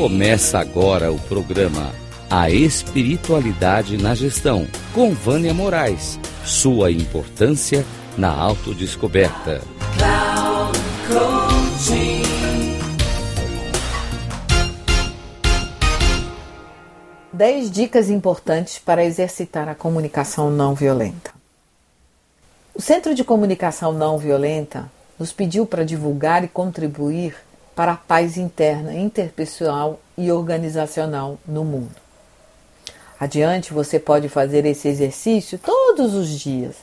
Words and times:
Começa 0.00 0.60
agora 0.60 1.10
o 1.10 1.18
programa 1.18 1.92
A 2.30 2.48
Espiritualidade 2.48 3.96
na 3.96 4.14
Gestão, 4.14 4.64
com 4.94 5.10
Vânia 5.10 5.52
Moraes. 5.52 6.20
Sua 6.44 6.92
importância 6.92 7.84
na 8.16 8.30
autodescoberta. 8.30 9.60
Dez 17.32 17.68
dicas 17.68 18.08
importantes 18.08 18.78
para 18.78 19.04
exercitar 19.04 19.68
a 19.68 19.74
comunicação 19.74 20.48
não 20.48 20.76
violenta. 20.76 21.32
O 22.72 22.80
Centro 22.80 23.16
de 23.16 23.24
Comunicação 23.24 23.92
Não 23.92 24.16
Violenta 24.16 24.88
nos 25.18 25.32
pediu 25.32 25.66
para 25.66 25.84
divulgar 25.84 26.44
e 26.44 26.48
contribuir 26.48 27.34
para 27.78 27.92
a 27.92 27.96
paz 27.96 28.36
interna, 28.36 28.92
interpessoal 28.92 30.00
e 30.16 30.32
organizacional 30.32 31.38
no 31.46 31.64
mundo. 31.64 31.94
Adiante, 33.20 33.72
você 33.72 34.00
pode 34.00 34.28
fazer 34.28 34.66
esse 34.66 34.88
exercício 34.88 35.60
todos 35.60 36.12
os 36.12 36.28
dias, 36.28 36.74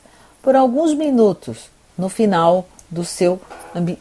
por 0.42 0.56
alguns 0.56 0.94
minutos, 0.94 1.70
no 1.98 2.08
final 2.08 2.66
do 2.90 3.04
seu, 3.04 3.42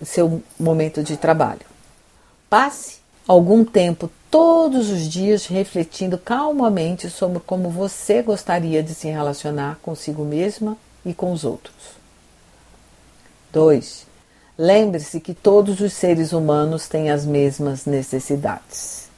seu 0.05 0.41
momento 0.57 1.03
de 1.03 1.17
trabalho. 1.17 1.67
Passe 2.48 2.98
algum 3.27 3.65
tempo 3.65 4.09
todos 4.31 4.89
os 4.89 5.09
dias 5.09 5.47
refletindo 5.47 6.17
calmamente 6.17 7.11
sobre 7.11 7.41
como 7.41 7.70
você 7.70 8.23
gostaria 8.23 8.84
de 8.84 8.95
se 8.95 9.09
relacionar 9.09 9.81
consigo 9.83 10.25
mesma 10.25 10.77
e 11.05 11.12
com 11.12 11.33
os 11.33 11.42
outros. 11.42 11.75
2. 13.53 14.14
Lembre-se 14.57 15.21
que 15.21 15.35
todos 15.35 15.81
os 15.81 15.92
seres 15.92 16.33
humanos 16.33 16.87
têm 16.87 17.11
as 17.11 17.27
mesmas 17.27 17.87
necessidades. 17.87 19.09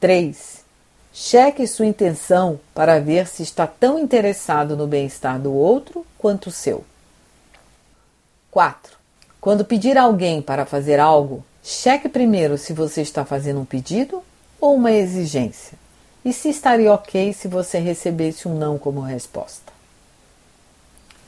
3. 0.00 0.64
Cheque 1.12 1.66
sua 1.66 1.86
intenção 1.86 2.60
para 2.74 2.98
ver 2.98 3.28
se 3.28 3.42
está 3.42 3.66
tão 3.66 3.98
interessado 3.98 4.76
no 4.76 4.86
bem-estar 4.86 5.38
do 5.38 5.52
outro 5.52 6.04
quanto 6.18 6.48
o 6.48 6.52
seu. 6.52 6.84
4. 8.50 8.96
Quando 9.40 9.64
pedir 9.64 9.96
a 9.96 10.02
alguém 10.02 10.42
para 10.42 10.66
fazer 10.66 10.98
algo, 10.98 11.44
cheque 11.62 12.08
primeiro 12.08 12.58
se 12.58 12.72
você 12.72 13.02
está 13.02 13.24
fazendo 13.24 13.60
um 13.60 13.64
pedido 13.64 14.22
ou 14.60 14.74
uma 14.74 14.90
exigência 14.90 15.78
e 16.24 16.32
se 16.32 16.48
estaria 16.48 16.92
ok 16.92 17.32
se 17.32 17.46
você 17.46 17.78
recebesse 17.78 18.48
um 18.48 18.58
não 18.58 18.76
como 18.78 19.00
resposta. 19.00 19.72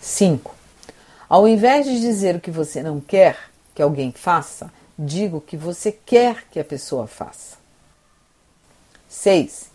5. 0.00 0.57
Ao 1.28 1.46
invés 1.46 1.84
de 1.84 2.00
dizer 2.00 2.36
o 2.36 2.40
que 2.40 2.50
você 2.50 2.82
não 2.82 3.00
quer 3.00 3.36
que 3.74 3.82
alguém 3.82 4.10
faça, 4.12 4.72
diga 4.98 5.36
o 5.36 5.40
que 5.40 5.56
você 5.56 5.92
quer 5.92 6.44
que 6.50 6.58
a 6.58 6.64
pessoa 6.64 7.06
faça. 7.06 7.56
6. 9.08 9.66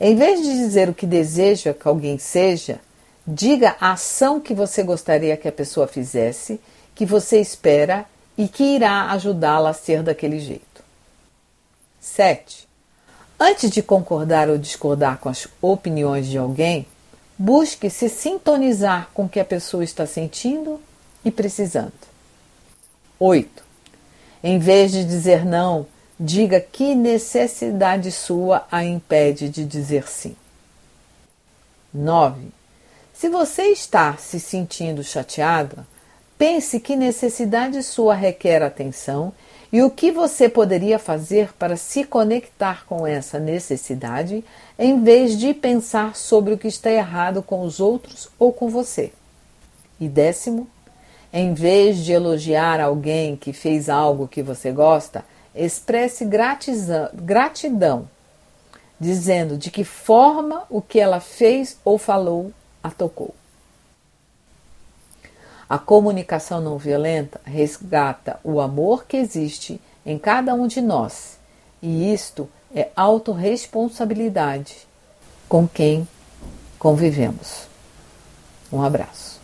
Em 0.00 0.16
vez 0.16 0.42
de 0.42 0.48
dizer 0.48 0.88
o 0.88 0.94
que 0.94 1.06
deseja 1.06 1.74
que 1.74 1.86
alguém 1.86 2.18
seja, 2.18 2.80
diga 3.26 3.76
a 3.80 3.92
ação 3.92 4.40
que 4.40 4.54
você 4.54 4.82
gostaria 4.82 5.36
que 5.36 5.46
a 5.46 5.52
pessoa 5.52 5.86
fizesse, 5.86 6.60
que 6.94 7.04
você 7.04 7.40
espera 7.40 8.06
e 8.36 8.48
que 8.48 8.64
irá 8.64 9.10
ajudá-la 9.12 9.70
a 9.70 9.74
ser 9.74 10.02
daquele 10.02 10.40
jeito. 10.40 10.82
7. 12.00 12.66
Antes 13.38 13.70
de 13.70 13.82
concordar 13.82 14.48
ou 14.48 14.56
discordar 14.56 15.18
com 15.18 15.28
as 15.28 15.46
opiniões 15.60 16.26
de 16.26 16.38
alguém, 16.38 16.86
busque 17.38 17.90
se 17.90 18.08
sintonizar 18.08 19.10
com 19.12 19.24
o 19.24 19.28
que 19.28 19.40
a 19.40 19.44
pessoa 19.44 19.84
está 19.84 20.06
sentindo 20.06 20.80
e 21.24 21.30
precisando. 21.30 21.92
8. 23.18 23.64
Em 24.42 24.58
vez 24.58 24.92
de 24.92 25.04
dizer 25.04 25.44
não, 25.44 25.86
diga 26.18 26.60
que 26.60 26.94
necessidade 26.94 28.12
sua 28.12 28.66
a 28.70 28.84
impede 28.84 29.48
de 29.48 29.64
dizer 29.64 30.08
sim. 30.08 30.36
9. 31.92 32.48
Se 33.12 33.28
você 33.28 33.64
está 33.68 34.16
se 34.16 34.40
sentindo 34.40 35.02
chateada, 35.04 35.86
pense 36.36 36.80
que 36.80 36.96
necessidade 36.96 37.82
sua 37.82 38.14
requer 38.14 38.62
atenção 38.62 39.32
e 39.72 39.82
o 39.82 39.90
que 39.90 40.12
você 40.12 40.48
poderia 40.48 40.98
fazer 40.98 41.52
para 41.54 41.76
se 41.76 42.04
conectar 42.04 42.84
com 42.86 43.06
essa 43.06 43.38
necessidade, 43.38 44.44
em 44.78 45.02
vez 45.02 45.38
de 45.38 45.54
pensar 45.54 46.14
sobre 46.14 46.54
o 46.54 46.58
que 46.58 46.68
está 46.68 46.90
errado 46.90 47.42
com 47.42 47.62
os 47.62 47.80
outros 47.80 48.28
ou 48.38 48.52
com 48.52 48.68
você. 48.68 49.12
E 49.98 50.08
décimo, 50.08 50.68
em 51.36 51.52
vez 51.52 51.98
de 52.04 52.12
elogiar 52.12 52.78
alguém 52.78 53.34
que 53.34 53.52
fez 53.52 53.88
algo 53.88 54.28
que 54.28 54.40
você 54.40 54.70
gosta, 54.70 55.24
expresse 55.52 56.24
gratidão, 56.24 58.08
dizendo 59.00 59.58
de 59.58 59.68
que 59.68 59.82
forma 59.82 60.62
o 60.70 60.80
que 60.80 61.00
ela 61.00 61.18
fez 61.18 61.76
ou 61.84 61.98
falou 61.98 62.52
a 62.80 62.88
tocou. 62.88 63.34
A 65.68 65.76
comunicação 65.76 66.60
não 66.60 66.78
violenta 66.78 67.40
resgata 67.44 68.38
o 68.44 68.60
amor 68.60 69.04
que 69.04 69.16
existe 69.16 69.80
em 70.06 70.16
cada 70.16 70.54
um 70.54 70.68
de 70.68 70.80
nós, 70.80 71.36
e 71.82 72.14
isto 72.14 72.48
é 72.72 72.90
autorresponsabilidade 72.94 74.86
com 75.48 75.66
quem 75.66 76.06
convivemos. 76.78 77.66
Um 78.72 78.84
abraço. 78.84 79.43